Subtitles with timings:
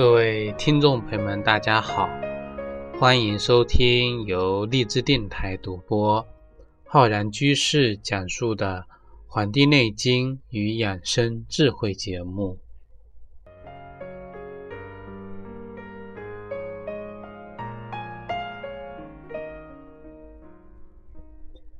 [0.00, 2.08] 各位听众朋友们，大家好，
[2.98, 6.26] 欢迎收听由荔枝电台独播、
[6.86, 8.86] 浩然居士讲述的
[9.26, 12.56] 《黄帝内经与养生智慧》节目。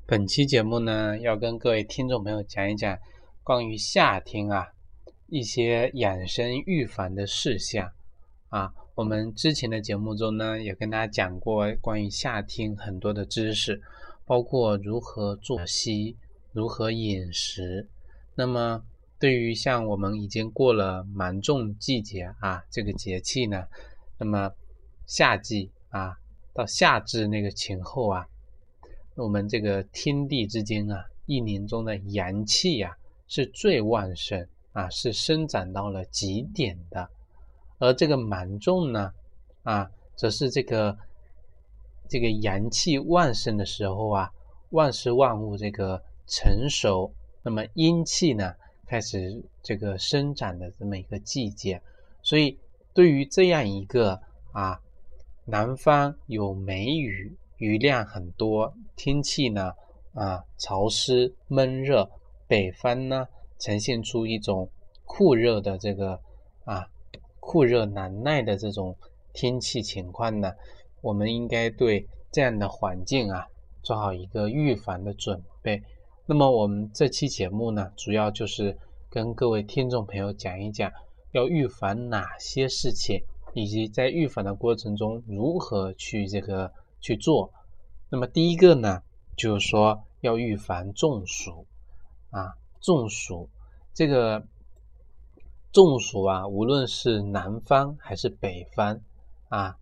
[0.05, 2.99] 本期节目呢，要跟各位听众朋友讲一讲
[3.43, 4.73] 关于夏天啊
[5.29, 7.91] 一些养生预防的事项。
[8.51, 13.81] 啊，我们之前的节目中呢，也跟大家讲过关于夏天很多的知识，
[14.27, 16.17] 包括如何作息、
[16.53, 17.89] 如何饮食。
[18.35, 18.83] 那么，
[19.21, 23.65] 对于像我们已经过了芒种季节啊，这个节气呢，
[24.19, 24.51] 那么
[25.07, 26.17] 夏季啊，
[26.53, 28.27] 到夏至那个前后啊，
[29.15, 32.97] 我们这个天地之间啊，一年中的阳气呀
[33.29, 37.09] 是最旺盛啊，是生长到了极点的。
[37.81, 39.11] 而这个芒种呢，
[39.63, 40.97] 啊，则是这个
[42.11, 44.31] 这个阳气旺盛的时候啊，
[44.69, 47.11] 万事万物这个成熟，
[47.43, 48.55] 那么阴气呢
[48.87, 51.81] 开始这个生长的这么一个季节。
[52.23, 52.59] 所以，
[52.93, 54.21] 对于这样一个
[54.53, 54.79] 啊，
[55.47, 59.73] 南方有梅雨，雨量很多，天气呢
[60.13, 62.11] 啊潮湿闷热，
[62.47, 63.27] 北方呢
[63.59, 64.69] 呈现出一种
[65.07, 66.21] 酷热的这个。
[67.41, 68.95] 酷热难耐的这种
[69.33, 70.53] 天气情况呢，
[71.01, 73.47] 我们应该对这样的环境啊
[73.83, 75.83] 做好一个预防的准备。
[76.27, 80.93] 那么我们这期节目呢，主要就是跟各位听众朋友讲一讲
[81.33, 83.21] 要预防哪些事情，
[83.55, 87.51] 以及在预防的过程中如何去这个去做。
[88.11, 89.03] 那么第一个呢，
[89.37, 91.67] 就是说要预防中暑
[92.31, 93.49] 啊，中暑
[93.95, 94.47] 这个。
[95.73, 99.01] 中暑啊，无论是南方还是北方
[99.49, 99.77] 啊，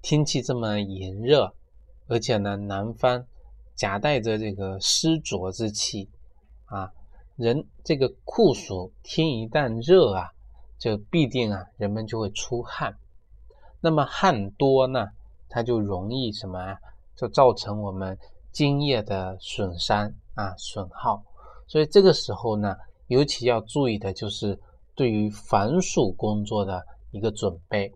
[0.00, 1.52] 天气这么炎热，
[2.06, 3.26] 而且呢，南方
[3.74, 6.08] 夹带着这个湿浊之气
[6.64, 6.90] 啊，
[7.36, 10.30] 人这个酷暑天一旦热啊，
[10.78, 12.96] 就必定啊，人们就会出汗。
[13.82, 15.08] 那么汗多呢，
[15.50, 16.78] 它就容易什么啊？
[17.14, 18.18] 就造成我们
[18.50, 21.22] 津液的损伤啊、损耗。
[21.66, 22.74] 所以这个时候呢，
[23.08, 24.58] 尤其要注意的就是。
[24.98, 27.92] 对于防暑工作的一个准备，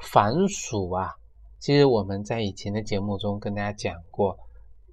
[0.00, 1.12] 防暑啊，
[1.58, 4.34] 其实我们在以前的节目中跟大家讲过，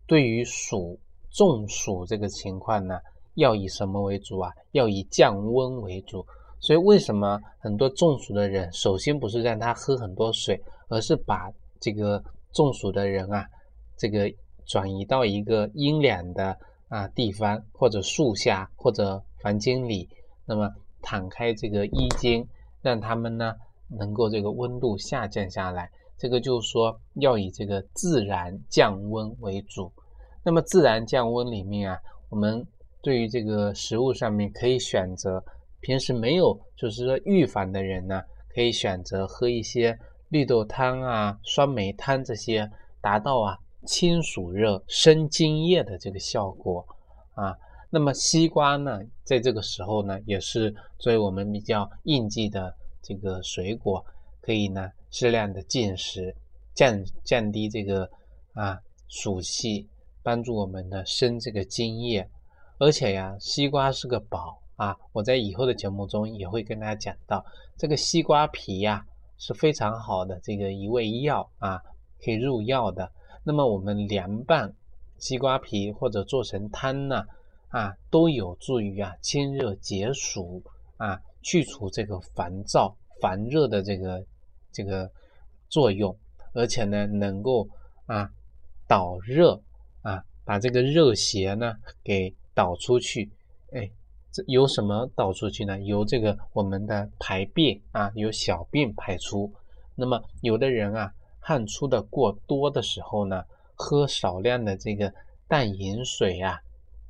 [0.05, 0.99] 对于暑
[1.31, 2.99] 中暑这个情况呢，
[3.35, 4.51] 要以什么为主啊？
[4.73, 6.25] 要以降温为主。
[6.59, 11.49] 所以为什么很多中暑的人，首先不是让他喝很多水，而是把
[11.79, 12.21] 这个
[12.51, 13.47] 中暑的人啊，
[13.95, 14.29] 这个
[14.65, 16.59] 转移到一个阴凉的
[16.89, 20.05] 啊地方，或者树下，或者房间里，
[20.45, 20.69] 那么。
[21.01, 22.47] 敞开这个衣襟，
[22.81, 23.55] 让他们呢
[23.87, 25.89] 能够这个温度下降下来。
[26.17, 29.91] 这个就是说要以这个自然降温为主。
[30.43, 31.99] 那么自然降温里面啊，
[32.29, 32.65] 我们
[33.01, 35.43] 对于这个食物上面可以选择，
[35.79, 38.21] 平时没有就是说预防的人呢，
[38.53, 46.85] 可以选择喝一些绿豆汤啊、酸梅汤这些，达到啊清暑热、生津液的这个效果
[47.33, 47.55] 啊。
[47.91, 54.05] 那么西瓜呢，在这个时候呢，也是作为我们比较应季的这个水果，
[54.41, 56.35] 可以呢适量的进食，
[56.75, 58.07] 降降低这个
[58.53, 59.87] 啊暑气，
[60.21, 62.29] 帮助我们呢生这个津液。
[62.77, 67.43] 而且呀，西瓜是个宝啊，我在以后的节目中也会跟大家讲到，
[67.75, 69.03] 这个西瓜皮呀
[69.39, 71.81] 是非常好的这个一味药啊，
[72.23, 73.11] 可以入药的。
[73.43, 74.71] 那么我们凉拌
[75.17, 77.23] 西瓜皮或者做成汤呢？
[77.69, 80.63] 啊都有助于啊清热解暑
[80.97, 84.25] 啊，去除这个烦躁、烦热的这个
[84.71, 85.09] 这个
[85.69, 86.17] 作用，
[86.53, 87.67] 而且呢，能够
[88.05, 88.29] 啊
[88.87, 89.61] 导热
[90.01, 91.73] 啊，把这个热邪呢
[92.03, 93.31] 给导出去。
[93.71, 93.89] 哎，
[94.31, 95.79] 这由什么导出去呢？
[95.79, 99.53] 由这个我们的排便啊，由小便排出。
[99.95, 103.43] 那么有的人啊，汗出的过多的时候呢，
[103.75, 105.13] 喝少量的这个
[105.47, 106.59] 淡盐水啊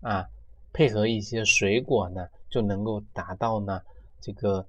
[0.02, 0.28] 啊。
[0.72, 3.82] 配合一些水果呢，就能够达到呢
[4.22, 4.66] 这个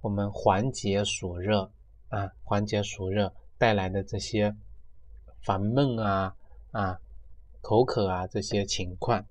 [0.00, 1.70] 我们缓解暑热
[2.08, 4.54] 啊，缓解暑热带来的这些
[5.42, 6.34] 烦闷啊
[6.72, 6.98] 啊
[7.60, 9.24] 口渴啊这些情况，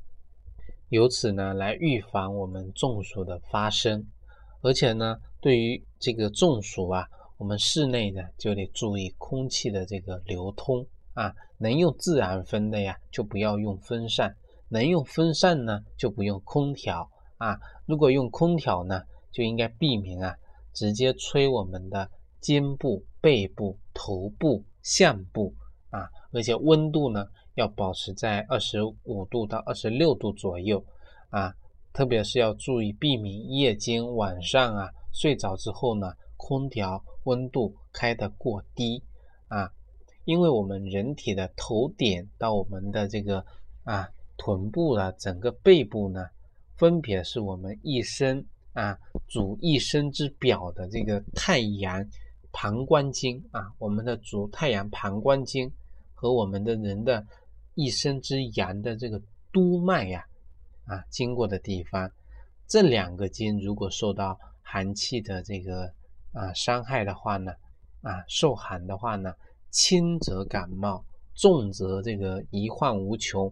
[0.89, 4.06] 由此呢来预防我们中暑的发生。
[4.62, 7.07] 而且呢，对于这个中暑啊，
[7.38, 14.35] 我们室内呢就得注意空气的这个流通啊，能用自然风的呀，就不要用风扇。
[14.69, 17.09] 能用风扇呢，就不用空调。
[17.38, 17.59] 啊。
[17.85, 20.35] 如果用空调呢，就应该避免啊
[20.73, 22.09] 直接吹我们的
[22.41, 25.53] 肩部、背部、头部、项部。
[25.89, 30.83] 啊，而且温度呢要保持在二十五度到二十六度左右。
[31.29, 31.53] 啊，
[31.94, 39.03] 特别是要注意避免夜间晚上啊睡着之后呢，空调温度开得过低。
[39.47, 39.71] 啊，
[40.25, 43.45] 因为我们人体的头点到我们的这个
[43.83, 46.28] 啊臀部啊整个背部呢，
[46.78, 48.46] 分别是我们一身。
[48.76, 49.00] 啊，
[49.30, 52.06] 主一身之表的这个太阳
[52.52, 55.72] 膀胱经啊，我们的主太阳膀胱经
[56.14, 57.26] 和我们的人的
[57.76, 59.18] 一生之阳的这个
[59.50, 60.26] 督脉呀，
[60.88, 62.12] 啊，经过的地方，
[62.68, 65.90] 这两个经如果受到寒气的这个
[66.34, 67.54] 啊伤害的话呢，
[68.02, 69.34] 啊，受寒的话呢，
[69.72, 71.02] 轻则感冒，
[71.34, 73.50] 重则这个一患无穷。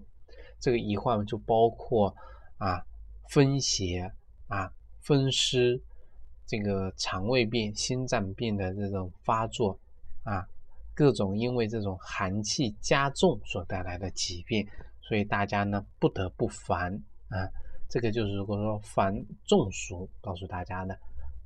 [0.64, 2.16] 这个疑患就包括
[2.58, 2.82] 啊
[3.28, 4.10] 风邪
[4.48, 4.72] 啊。
[5.02, 5.82] 风湿，
[6.46, 9.78] 这个肠胃病、心脏病的这种发作
[10.24, 10.48] 啊，
[10.94, 14.66] 各种因为这种寒气加重所带来的疾病，
[15.02, 17.50] 所以大家呢不得不防啊。
[17.90, 19.14] 这个就是如果说防
[19.46, 20.98] 中暑，告诉大家的。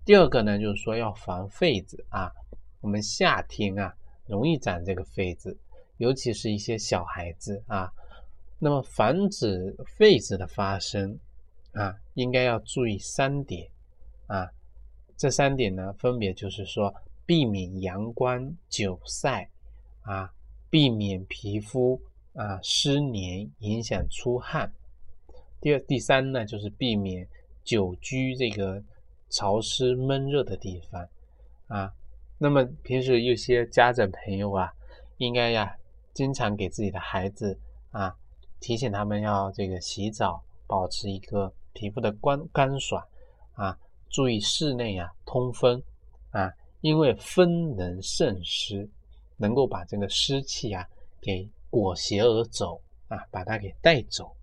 [0.06, 2.32] 第二个呢，就是说要防痱子啊。
[2.80, 3.92] 我们夏天啊
[4.28, 5.58] 容易长这个痱子，
[5.98, 7.92] 尤其是一些小孩子啊。
[8.60, 11.20] 那么防止痱子的发生。
[11.74, 13.70] 啊，应该要注意三点
[14.26, 14.50] 啊，
[15.16, 16.92] 这三点呢，分别就是说，
[17.24, 19.48] 避免阳光久晒
[20.02, 20.34] 啊，
[20.72, 22.02] 避免皮肤
[22.34, 24.74] 啊湿黏影响出汗。
[25.62, 27.28] 第二、第三呢，就是避免
[27.64, 28.82] 久居这个
[29.30, 31.08] 潮湿闷热的地方
[31.68, 31.94] 啊。
[32.40, 34.74] 那么平时有些家长朋友啊，
[35.18, 35.78] 应该呀，
[36.12, 37.60] 经常给自己的孩子
[37.92, 38.18] 啊，
[38.60, 41.54] 提醒他们要这个洗澡，保持一个。
[41.80, 43.00] 皮肤的干干爽
[43.54, 43.78] 啊，
[44.10, 45.80] 注意室内啊通风
[46.32, 46.52] 啊，
[46.82, 48.90] 因为风能渗湿，
[49.36, 50.84] 能够把这个湿气啊
[51.22, 54.36] 给裹挟而走啊，把它给带走。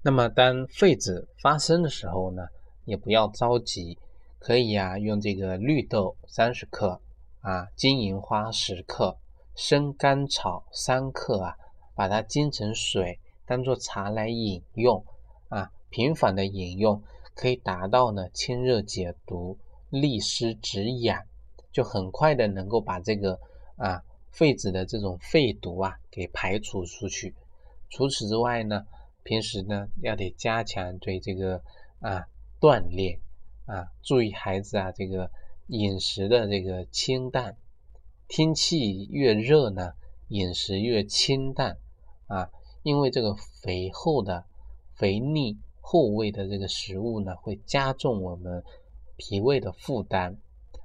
[0.00, 2.46] 那么当痱子发生的时候呢，
[2.86, 3.98] 也不要着急，
[4.38, 6.98] 可以啊用这个绿豆三十克
[7.42, 9.14] 啊，金银花十克，
[9.54, 11.54] 生甘草三克啊，
[11.98, 15.04] 把它煎成水，当做茶来饮用
[15.48, 15.72] 啊。
[15.90, 17.02] 频繁的饮用
[17.34, 19.58] 可以达到呢清热解毒、
[19.90, 21.24] 利湿止痒，
[21.72, 23.40] 就很快的能够把这个
[23.74, 27.34] 啊痱子的这种肺毒啊给排除出去。
[27.90, 28.86] 除此之外呢，
[29.24, 31.60] 平时呢要得加强对这个
[31.98, 32.28] 啊
[32.60, 33.18] 锻炼
[33.66, 35.32] 啊，注意孩子啊这个
[35.66, 37.56] 饮食的这个清淡。
[38.28, 39.94] 天气越热呢，
[40.28, 41.78] 饮食越清淡
[42.28, 42.48] 啊，
[42.84, 44.44] 因为这个肥厚的
[44.94, 45.58] 肥腻。
[45.90, 48.62] 厚味的这个食物呢，会加重我们
[49.16, 50.36] 脾胃的负担，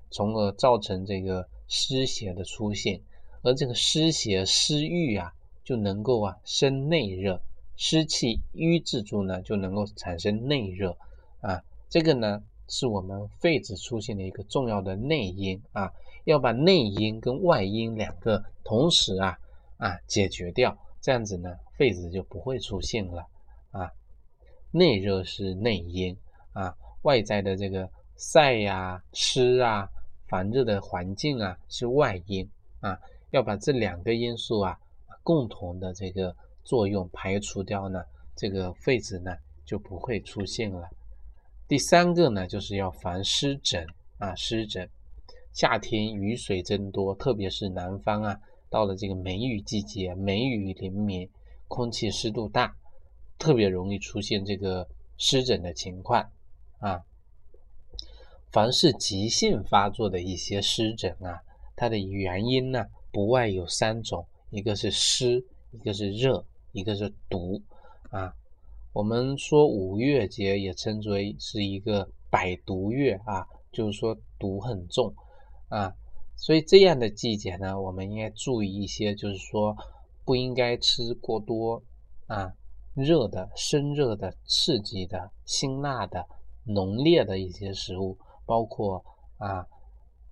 [0.09, 3.01] 从而造成这个湿邪的出现。
[3.41, 5.33] 而这个湿邪湿郁啊，
[5.65, 7.41] 就能够啊生内热，
[7.75, 10.97] 湿气瘀滞住呢，就能够产生内热
[11.41, 11.61] 啊。
[11.89, 15.91] 这个呢，是我们肺子出现的一个重要的内因啊。
[16.23, 19.37] 要把内因跟外因两个同时啊
[19.75, 23.27] 啊解决掉，这样子呢，痱子就不会出现了
[23.71, 23.91] 啊。
[24.71, 26.17] 内热是内因
[26.53, 29.87] 啊，外在的这个晒呀、湿啊、
[30.27, 32.97] 烦热的环境啊是外因啊，
[33.31, 34.79] 要把这两个因素啊
[35.23, 36.33] 共同的这个
[36.63, 38.01] 作用排除掉呢，
[38.33, 40.89] 这个痱子呢就不会出现了。
[41.67, 43.85] 第三个呢，就是要防湿疹
[44.19, 44.89] 啊，湿疹，
[45.51, 48.39] 夏天雨水增多，特别是南方啊，
[48.73, 51.29] 到了这个梅雨季节，梅雨连绵，
[51.67, 52.75] 空气湿度大。
[53.37, 56.31] 特别容易出现这个湿疹的情况
[56.79, 57.03] 啊。
[58.51, 61.43] 凡是急性发作的一些湿疹啊，
[61.75, 67.61] 它的原因呢，不外有三种：一个是湿，一个是热，一个是毒
[68.09, 68.33] 啊。
[68.91, 75.13] 我们说五月节也称之为是一个百毒月啊，就是说毒很重
[75.69, 75.93] 啊。
[76.35, 79.75] 所以这样的季节呢，我们应该注意一些，就是说
[80.25, 81.81] 不应该吃过多
[82.27, 82.53] 啊。
[82.95, 86.27] 热的、生热的、刺激的、辛辣的、
[86.63, 89.03] 浓烈的一些食物，包括
[89.39, 89.65] 啊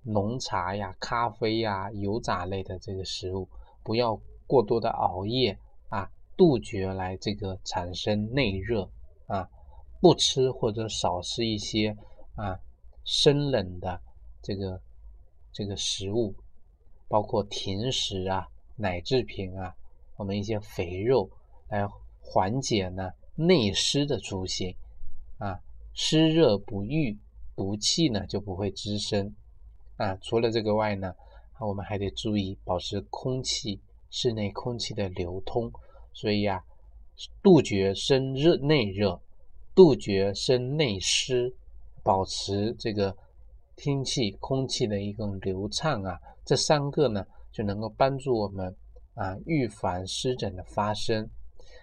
[0.03, 3.49] 浓茶呀、咖啡呀、油炸类的这个食物，
[3.81, 5.57] 不要过多的熬夜
[5.89, 8.87] 啊，杜绝来这个产生内热
[9.25, 9.49] 啊，
[9.99, 11.97] 不吃或者少吃一些
[12.35, 12.59] 啊
[13.03, 13.99] 生冷的
[14.43, 14.79] 这个
[15.51, 16.35] 这个食物，
[17.07, 19.75] 包括甜食啊、奶制品啊，
[20.17, 21.29] 我们一些肥肉
[21.69, 21.87] 来。
[22.23, 24.73] 缓解呢内湿的出现
[25.39, 25.59] 啊，
[25.93, 27.17] 湿热不愈
[27.57, 29.35] 毒气呢就不会滋生
[29.97, 30.15] 啊。
[30.21, 31.13] 除了这个外呢，
[31.59, 33.81] 我们还得注意保持空气
[34.11, 35.69] 室内空气的流通。
[36.13, 36.63] 所以啊，
[37.41, 39.19] 杜绝生热内热，
[39.75, 41.53] 杜绝生内湿，
[42.03, 43.17] 保持这个
[43.83, 48.75] 天气空气的一种流畅啊，这三个呢就能够帮助我们
[49.15, 51.27] 啊预防湿疹的发生。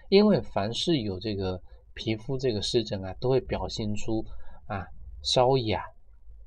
[0.07, 1.61] 因为凡是有这个
[1.93, 4.23] 皮肤这个湿疹啊，都会表现出
[4.67, 4.87] 啊
[5.21, 5.83] 瘙痒、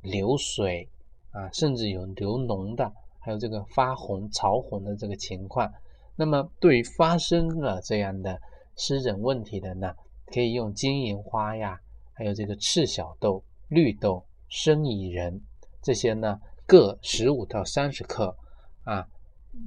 [0.01, 0.89] 流水
[1.33, 2.91] 啊，甚至有流脓的，
[3.21, 5.71] 还有这个发红、潮红的这个情况。
[6.17, 8.41] 那么，对于发生了这样的
[8.77, 9.95] 湿疹问题的呢，
[10.29, 11.79] 可以用金银花呀，
[12.15, 15.41] 还有这个赤小豆、绿豆、生薏仁
[15.81, 18.37] 这些呢，各十五到三十克
[18.85, 19.09] 啊，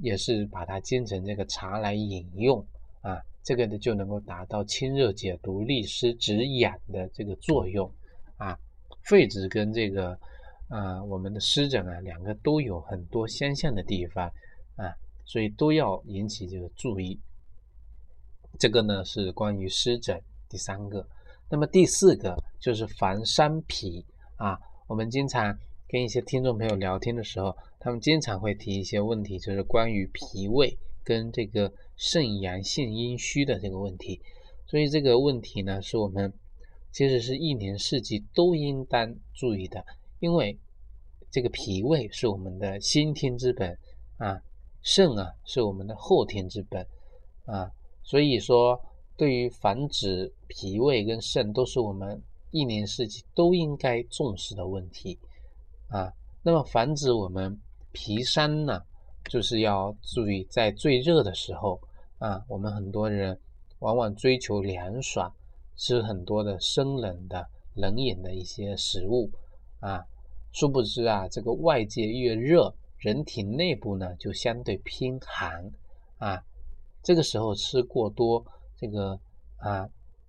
[0.00, 2.64] 也是把它煎成这个茶来饮用
[3.02, 7.92] 啊，这个呢就能够达到清热解毒、利湿止痒的这个作用
[8.36, 8.56] 啊。
[9.04, 10.16] 痱子跟这个
[10.68, 14.32] 啊我们的湿疹啊，两个都有很多相像的地方
[14.76, 14.94] 啊。
[15.24, 17.18] 所以都要引起这个注意。
[18.60, 21.04] 这个呢是关于湿疹第三个。
[21.50, 24.56] 那么第四个就是防伤脾啊。
[24.88, 34.20] 我们经常跟一些听众朋友聊天的时候，他们经常会提一些问题，就是关于脾胃跟这个肾阳性阴虚的这个问题。
[34.66, 36.32] 所以这个问题呢，是我们
[36.92, 39.84] 其实是一年四季都应当注意的，
[40.20, 40.56] 因为
[41.30, 43.76] 这个脾胃是我们的先天之本
[44.18, 44.40] 啊。
[44.82, 46.86] 肾啊，是我们的后天之本
[47.46, 47.68] 啊，
[48.04, 48.80] 所以说，
[49.16, 52.22] 对于防止脾胃跟肾都是我们
[52.56, 55.18] 一年四季都应该重视的问题
[55.88, 56.10] 啊。
[56.42, 57.60] 那么防止我们
[57.92, 58.80] 脾伤呢，
[59.28, 61.78] 就是要注意在最热的时候
[62.18, 63.38] 啊，我们很多人
[63.80, 65.30] 往往追求凉爽，
[65.76, 69.30] 吃很多的生冷的、冷饮的一些食物
[69.80, 70.02] 啊，
[70.52, 72.74] 殊不知啊，这个外界越热。
[72.98, 75.70] 人体内部呢就相对偏寒
[76.16, 76.42] 啊，
[77.02, 78.42] 这个时候吃过多
[78.74, 79.20] 这个
[79.58, 79.86] 啊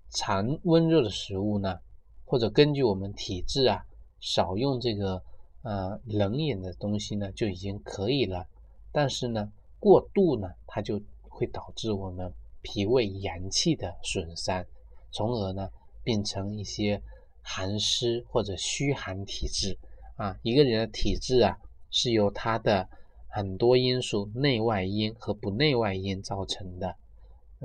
[0.10, 1.80] 常温热的食物呢，
[2.28, 3.84] 或者根据我们体质啊
[4.20, 5.24] 少用这个
[5.64, 8.46] 呃冷饮的东西呢就已经可以了。
[8.92, 12.32] 但是呢过度呢它就会导致我们
[12.62, 14.64] 脾胃阳气的损伤，
[15.12, 15.70] 从而呢
[16.04, 17.02] 变成一些
[17.42, 19.76] 寒湿或者虚寒体质
[20.18, 20.38] 啊。
[20.44, 21.58] 一个人的体质啊。
[21.90, 22.90] 是由他的
[23.30, 26.98] 很多因素，内外因和不内外因造成的，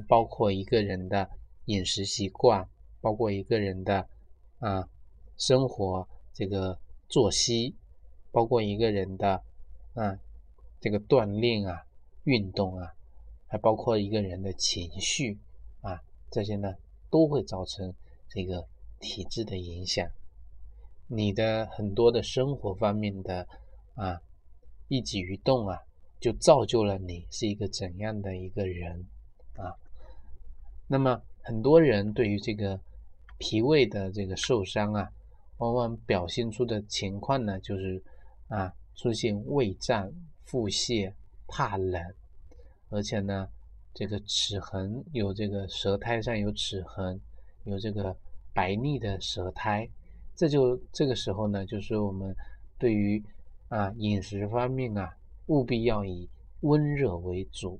[0.06, 1.28] 包括一个人的
[1.64, 2.68] 饮食习惯，
[3.00, 4.08] 包括一个人的
[4.62, 4.88] 啊
[5.36, 6.78] 生活这个
[7.08, 7.74] 作息，
[8.30, 9.42] 包括一个人的
[9.92, 10.18] 啊
[10.80, 11.84] 这个锻炼啊
[12.24, 12.94] 运动啊，
[13.46, 15.38] 还包括一个人的情绪
[15.82, 16.00] 啊，
[16.30, 16.74] 这些呢
[17.10, 17.92] 都会造成
[18.30, 18.66] 这个
[18.98, 20.08] 体质的影响。
[21.08, 23.46] 你的很多的生活方面的。
[23.94, 24.22] 啊，
[24.88, 25.78] 一举一动啊，
[26.18, 29.06] 就造就了你是一个怎样的一个人
[29.54, 29.76] 啊。
[30.86, 32.80] 那么很多人对于这个
[33.42, 35.10] 脾胃的这个受伤啊，
[35.56, 38.00] 往往表现出的情况呢，就是
[38.46, 40.08] 啊，出现胃胀、
[40.44, 41.12] 腹泻、
[41.48, 42.00] 怕冷，
[42.88, 43.48] 而且呢，
[43.92, 47.20] 这个齿痕有这个舌苔上有齿痕，
[47.64, 48.16] 有这个
[48.54, 49.88] 白腻的舌苔，
[50.36, 52.32] 这就这个时候呢，就是我们
[52.78, 53.20] 对于
[53.70, 56.28] 啊，饮食方面啊，务必要以
[56.60, 57.74] 温热为主。《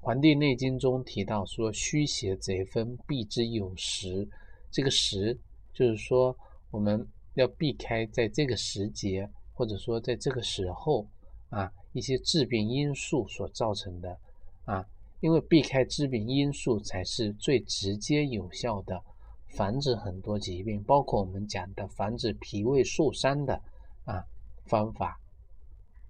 [0.00, 4.28] 黄帝内经》中提到说：“虚邪贼风，避之有时。”
[4.72, 5.38] 这个时
[5.72, 6.36] 就是说，
[6.70, 11.06] 我们要避开在这个时节，或者说在这个时候
[11.50, 14.18] 啊，一些致病因素所造成的
[14.64, 14.84] 啊，
[15.20, 19.00] 因为避开致病因素才是最直接有效的
[19.48, 23.60] 防止很多疾病，包括我们讲的防止脾胃受伤的
[24.04, 24.24] 啊
[24.64, 25.20] 方法。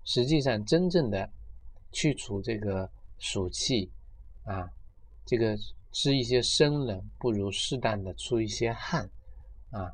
[0.04, 1.28] 实际上，真正的
[1.90, 3.90] 去除这个暑气
[4.45, 4.71] 啊，
[5.25, 5.57] 这个
[5.92, 9.08] 吃一些生冷，不如适当的出一些汗
[9.70, 9.92] 啊。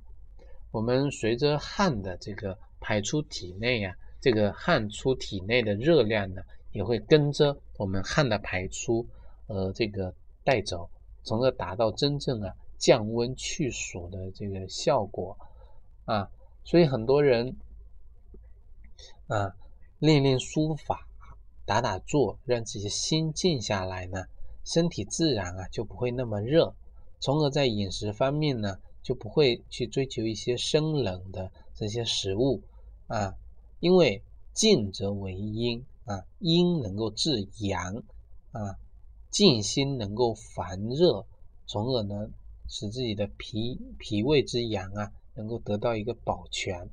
[0.71, 9.07] 我们随着汗的这个排出体内呀，这个汗出体内的热量呢，也会跟着我们汗的排出
[9.47, 10.15] 而这个
[10.45, 10.89] 带走，
[11.23, 15.37] 从而达到真正的降温去暑的这个效果
[16.05, 16.31] 啊。
[16.65, 17.57] 所以很多人
[19.27, 19.55] 啊。
[20.01, 21.09] 练练书法，
[21.67, 24.27] 打打坐，让自己心静下来呢，
[24.69, 26.75] 身体自然啊就不会那么热，
[27.21, 32.63] 从而在饮食方面呢就不会去追求一些生冷的这些食物
[33.07, 33.35] 啊，
[33.81, 34.23] 因为
[34.53, 37.97] 静则为阴啊，阴能够制阳
[38.53, 38.77] 啊，
[39.31, 41.25] 静心能够防热，
[41.67, 42.29] 从而呢
[42.69, 46.91] 使自己的脾脾胃之阳啊能够得到一个保全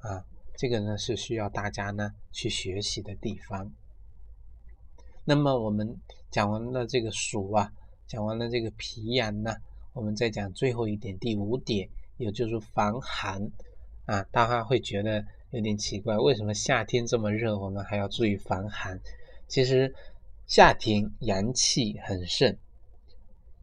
[0.00, 0.22] 啊，
[0.58, 3.72] 这个呢是需要大家呢去学习的地方。
[5.24, 5.96] 那么我们
[6.30, 7.70] 讲完了这个暑啊，
[8.06, 9.54] 讲完了这个脾阳呢，
[9.92, 13.50] 我们再讲最后一点，第五点，也就是防寒
[14.06, 14.22] 啊。
[14.32, 19.00] 大家会觉得有点奇怪，为什么夏天这么热，我们还要注意防寒？
[19.46, 19.94] 其实
[20.46, 22.56] 夏天阳气很盛，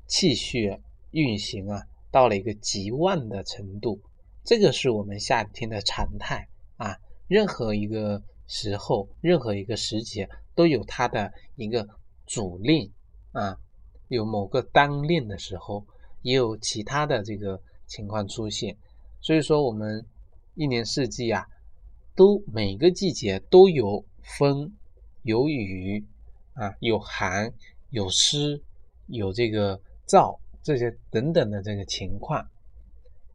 [0.05, 1.83] 气血运行啊。
[2.09, 3.99] 到了一个极旺的程度，
[4.43, 6.47] 这个是我们夏天的常态
[6.77, 6.97] 啊。
[7.27, 11.87] 任何一个时候，任何一个时节都有它的一个
[12.25, 12.91] 主令
[13.31, 13.57] 啊，
[14.07, 15.85] 有某个当令的时候，
[16.21, 18.75] 也有其他的这个情况出现。
[19.21, 20.05] 所以说，我们
[20.55, 21.45] 一年四季啊，
[22.15, 24.75] 都每个季节都有风、
[25.21, 26.03] 有雨
[26.53, 27.53] 啊，有寒、
[27.89, 28.63] 有湿、
[29.05, 30.39] 有这个燥。
[30.63, 32.45] 这些等等的这个情况，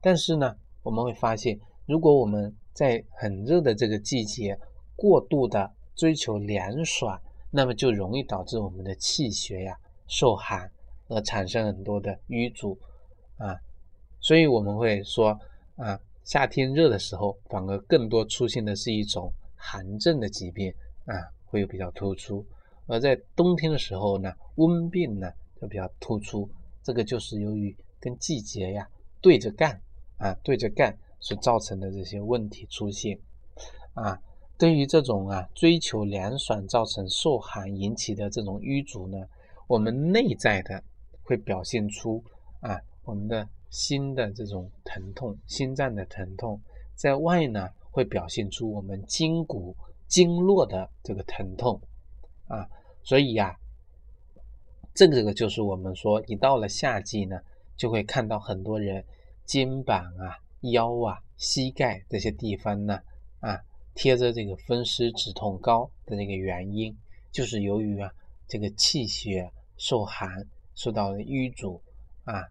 [0.03, 4.61] 但是呢，我们会发现，如果我们在很热的这个季节
[4.97, 7.21] 过度的追求凉爽，
[7.51, 10.71] 那么就容易导致我们的气血呀受寒，
[11.09, 12.79] 而产生很多的瘀阻
[13.37, 13.57] 啊。
[14.21, 15.39] 所以我们会说
[15.77, 20.73] 啊，夏天热的时候，反而更多出现的是一种寒症的疾病
[21.07, 21.13] 啊，
[21.47, 22.45] 会比较突出；
[22.87, 25.31] 而在冬天的时候呢，温病呢
[25.61, 26.49] 就比较突出。
[26.83, 28.89] 这个就是由于跟季节呀
[29.21, 29.81] 对着干
[30.19, 33.19] 啊，对着干所造成的这些问题出现
[33.95, 34.19] 啊。
[34.59, 39.19] 对于这种啊追求凉爽造成受寒引起的这种瘀阻呢，
[39.67, 40.83] 我们内在的
[41.23, 42.23] 会表现出
[42.61, 46.61] 啊我们的心的这种疼痛，心脏的疼痛，
[46.95, 49.75] 在外呢会表现出我们筋骨
[50.07, 51.81] 经络的这个疼痛
[52.47, 52.69] 啊，
[53.03, 53.57] 所以呀。
[54.95, 57.41] 这个就是我们说，一到了夏季呢，
[57.77, 59.03] 就会看到很多人
[59.47, 60.37] 肩膀啊、
[60.71, 63.01] 腰啊、膝盖这些地方呢，
[63.41, 63.59] 啊
[63.95, 66.97] 贴着这个风湿止痛膏的这个原因，
[67.31, 68.11] 就是由于啊
[68.47, 71.81] 这个气血受寒受到了瘀阻
[72.25, 72.45] 啊。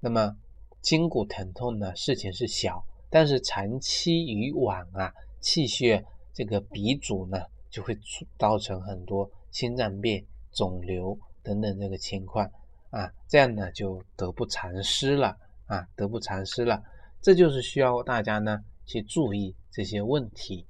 [0.00, 0.36] 那么
[0.80, 7.38] 筋骨疼痛呢，事情是小，但是长期以往啊，气血这个鼻阻呢，
[7.70, 7.96] 就会
[8.38, 11.18] 造成很多心脏病、肿瘤。
[11.42, 12.50] 等等这个情况
[12.88, 16.82] 啊，这样呢就得不偿失了啊，得不偿失了。
[17.20, 20.66] 这就是需要大家呢去注意这些问题。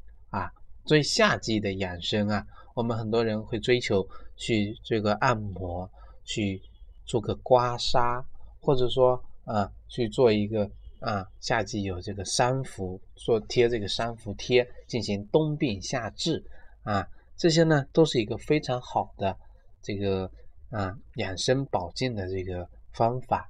[0.86, 5.88] 所以夏季的养生啊，我们很多人会追求去这个按摩，
[6.24, 6.60] 去
[7.04, 8.24] 做个刮痧，
[8.60, 10.70] 或者说啊去做一个
[11.00, 16.44] 啊夏季有这个三伏，做贴这个三伏贴进行冬病夏治
[16.82, 19.36] 啊，这些呢都是一个非常好的
[19.82, 20.30] 这个。
[20.70, 23.48] 啊，养生保健的这个方法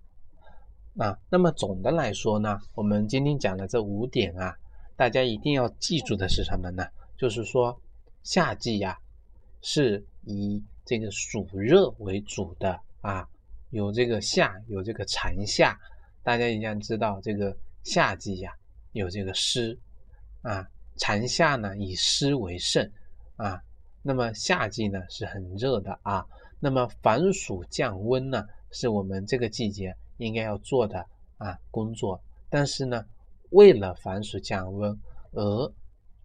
[0.98, 4.54] 啊，那么总的来说呢，我们今天讲的这五点啊，
[4.94, 6.84] 大家一定要记住的是什么呢？
[7.16, 7.80] 就是说
[8.22, 8.98] 夏季呀，
[9.62, 13.28] 是以这个暑热为主的啊，
[13.70, 15.78] 有这个夏，有这个长夏，
[16.22, 18.52] 大家一定要知道这个夏季呀，
[18.92, 19.78] 有这个湿
[20.42, 22.90] 啊，长夏呢以湿为盛
[23.36, 23.62] 啊，
[24.02, 26.26] 那么夏季呢是很热的啊。
[26.60, 32.18] 那么防暑降温呢，是我们这个季节应该要做的啊工作。
[32.48, 33.04] 但是呢，
[33.50, 34.98] 为了防暑降温
[35.32, 35.72] 而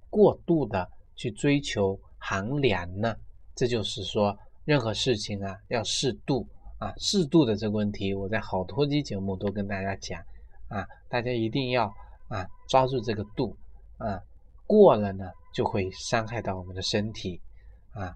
[0.10, 3.16] 过度的去追求寒凉呢，
[3.56, 10.22] 这就是说任何事情啊要适度啊，适度的这个问题，我在好多期节目都跟大家讲
[10.68, 11.94] 啊，大家一定要
[12.28, 13.56] 啊抓住这个度
[13.98, 14.22] 啊，
[14.66, 17.42] 过了呢就会伤害到我们的身体
[17.92, 18.16] 啊。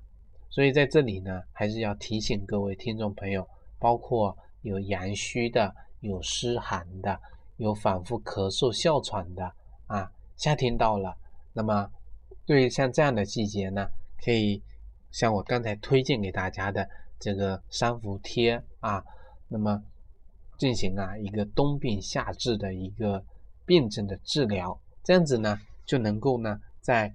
[0.50, 3.48] 所以在这里呢，还是要提醒各位听众朋友，
[3.80, 7.20] 包括有阳虚的、有湿寒的、
[7.58, 9.52] 有反复咳嗽、哮喘的
[9.88, 11.18] 啊，夏天到了，
[11.54, 11.90] 那么
[12.46, 13.88] 对于像这样的季节呢，
[14.24, 14.62] 可以
[15.12, 16.90] 像我刚才推荐给大家的
[17.20, 19.04] 这个三伏贴啊，
[19.48, 19.82] 那么
[20.58, 23.24] 进行啊一个冬病夏治的一个
[23.66, 27.14] 病症的治疗，这样子呢就能够呢在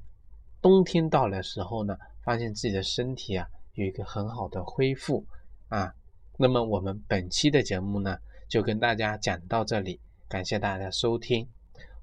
[0.62, 1.96] 冬天到的时候呢。
[2.24, 5.24] 发现自己的身体啊有一个很好的恢复
[5.68, 5.94] 啊，
[6.36, 8.18] 那么我们本期的节目呢
[8.50, 9.98] 就跟大家讲到这里，
[10.28, 11.48] 感谢大家收听，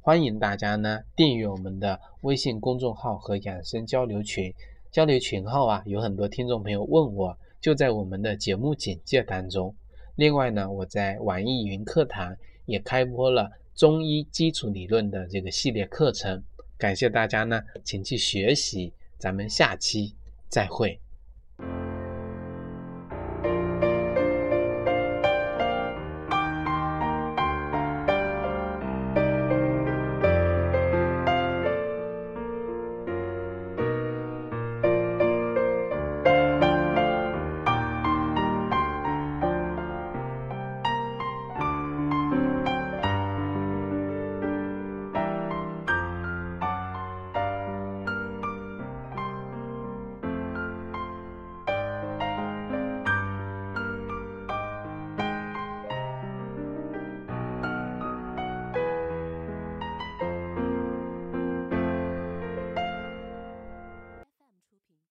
[0.06, 4.54] 欢迎大家呢订阅我们的微信公众号和养生交流群，
[4.91, 9.74] 交流群号啊有很多听众朋友问我，就在我们的节目简介当中。
[10.13, 12.38] 另外呢，我在网易云课堂
[12.68, 16.44] 也开播了中医基础理论的这个系列课程，
[16.78, 18.94] 感谢大家呢，请去学习。
[19.18, 20.13] 咱们下期
[20.48, 21.00] 再会。